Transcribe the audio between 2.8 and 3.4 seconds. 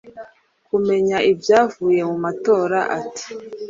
ati:"